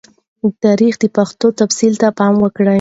[0.41, 2.67] د تاریخ د پیښو تفصیل ته پام وکړئ.